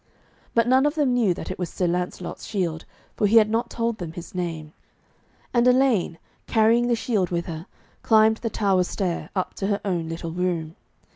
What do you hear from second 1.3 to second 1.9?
that it was Sir